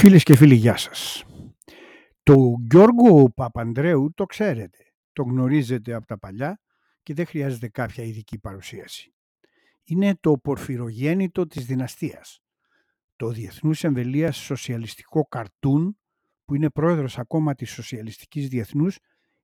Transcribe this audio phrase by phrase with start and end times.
[0.00, 1.24] Φίλες και φίλοι, γεια σας.
[2.22, 4.78] Το Γιώργο Παπανδρέου το ξέρετε,
[5.12, 6.60] το γνωρίζετε από τα παλιά
[7.02, 9.14] και δεν χρειάζεται κάποια ειδική παρουσίαση.
[9.84, 12.40] Είναι το πορφυρογέννητο της δυναστείας,
[13.16, 15.98] το Διεθνούς Εμβελίας Σοσιαλιστικό Καρτούν,
[16.44, 18.98] που είναι πρόεδρος ακόμα της Σοσιαλιστικής Διεθνούς,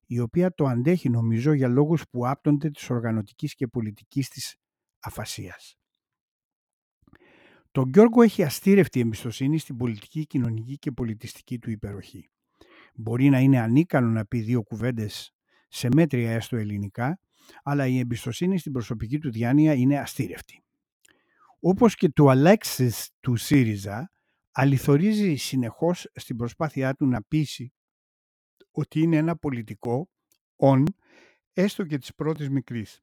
[0.06, 4.56] η οποία το αντέχει νομίζω για λόγους που άπτονται της οργανωτικής και πολιτικής της
[5.00, 5.76] αφασίας.
[7.76, 12.30] Το Γιώργο έχει αστήρευτη εμπιστοσύνη στην πολιτική, κοινωνική και πολιτιστική του υπεροχή.
[12.94, 15.34] Μπορεί να είναι ανίκανο να πει δύο κουβέντες
[15.68, 17.18] σε μέτρια έστω ελληνικά,
[17.62, 20.64] αλλά η εμπιστοσύνη στην προσωπική του διάνοια είναι αστήρευτη.
[21.60, 24.10] Όπως και του Αλέξης του ΣΥΡΙΖΑ,
[24.52, 27.72] αληθορίζει συνεχώς στην προσπάθειά του να πείσει
[28.70, 30.08] ότι είναι ένα πολιτικό
[30.56, 30.82] «on»,
[31.52, 33.00] έστω και της πρώτης μικρής.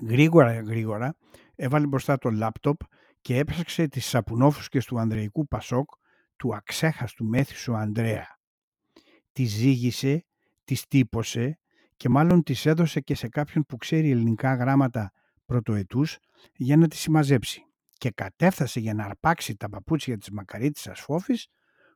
[0.00, 1.16] Γρήγορα γρήγορα
[1.54, 2.80] έβαλε μπροστά το λάπτοπ
[3.20, 5.90] και έψαξε τις σαπουνόφουσκες του Ανδρεϊκού Πασόκ
[6.36, 8.38] του αξέχαστου μέθησου Ανδρέα.
[9.32, 10.24] Τη ζήγησε,
[10.64, 11.58] της τύπωσε
[11.96, 15.12] και μάλλον τις έδωσε και σε κάποιον που ξέρει ελληνικά γράμματα
[15.46, 16.18] πρωτοετούς
[16.56, 21.48] για να τη συμμαζέψει και κατέφθασε για να αρπάξει τα παπούτσια της μακαρίτης Ασφόφης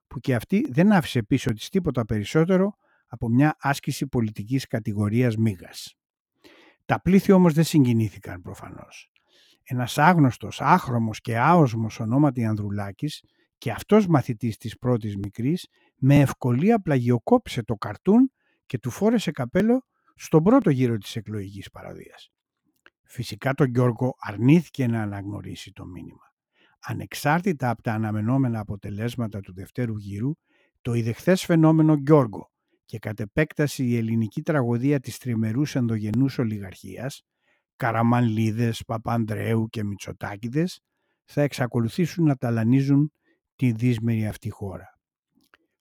[0.07, 5.95] που και αυτή δεν άφησε πίσω της τίποτα περισσότερο από μια άσκηση πολιτικής κατηγορίας μίγας.
[6.85, 9.14] Τα πλήθη όμως δεν συγκινήθηκαν προφανώς
[9.65, 13.23] ένας άγνωστος, άχρωμος και άοσμος ονόματι Ανδρουλάκης
[13.59, 18.33] και αυτός μαθητής της πρώτης μικρής με ευκολία πλαγιοκόπησε το καρτούν
[18.67, 19.85] και του φόρεσε καπέλο
[20.15, 22.31] στον πρώτο γύρο της εκλογικής παραδείας.
[23.03, 26.33] Φυσικά τον Γιώργο αρνήθηκε να αναγνωρίσει το μήνυμα.
[26.81, 30.33] Ανεξάρτητα από τα αναμενόμενα αποτελέσματα του δευτέρου γύρου,
[30.81, 32.51] το ιδεχθές φαινόμενο Γιώργο
[32.85, 37.23] και κατ' επέκταση η ελληνική τραγωδία της τριμερούς ενδογενούς ολιγαρχίας
[37.77, 40.81] Καραμανλίδες, Παπανδρέου και Μητσοτάκηδες
[41.25, 43.13] θα εξακολουθήσουν να ταλανίζουν
[43.57, 44.99] τη δύσμερη αυτή χώρα.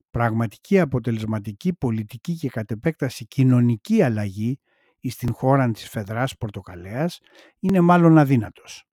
[0.10, 4.60] Πραγματική αποτελεσματική πολιτική και κατ' επέκταση κοινωνική αλλαγή
[5.10, 7.20] στην χώρα της Φεδράς Πορτοκαλέας
[7.60, 8.86] είναι μάλλον αδύνατος.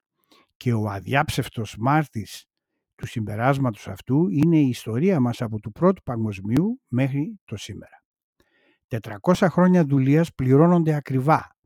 [0.56, 2.44] Και ο αδιάψευτος μάρτης
[2.94, 8.02] του συμπεράσματος αυτού είναι η ιστορία μας από του πρώτου παγκοσμίου μέχρι το σήμερα.
[8.88, 11.56] 400 χρόνια δουλείας πληρώνονται ακριβά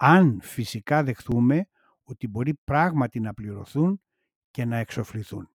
[0.00, 1.68] αν φυσικά δεχθούμε
[2.02, 4.02] ότι μπορεί πράγματι να πληρωθούν
[4.50, 5.50] και να εξοφληθούν.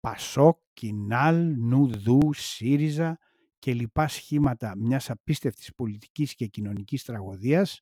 [0.00, 3.18] Πασόκ, Κινάλ, Νουδού, ΣΥΡΙΖΑ
[3.58, 7.80] και λοιπά σχήματα μιας απίστευτης πολιτικής και κοινωνικής τραγωδίας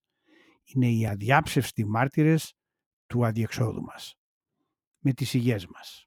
[0.65, 2.54] είναι οι αδιάψευστοι μάρτυρες
[3.06, 4.15] του αδιεξόδου μας.
[4.99, 6.06] Με τις υγιές μας.